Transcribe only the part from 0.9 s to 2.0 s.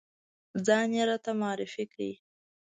یې راته معرفی کړ.